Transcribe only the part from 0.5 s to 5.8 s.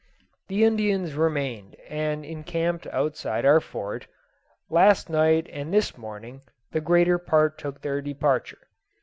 Indians remained and encamped outside our fort; last night and